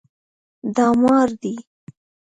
دا 0.75 0.87
مار 1.01 1.29
دی 1.41 1.53